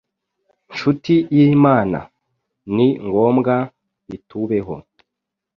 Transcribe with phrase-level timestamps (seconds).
[0.71, 1.99] Nshuti y’ Imana.
[2.75, 3.55] ni ngombwa
[4.09, 4.75] bitubeho